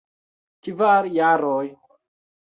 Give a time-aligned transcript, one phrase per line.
[0.67, 1.67] Kvar jaroj.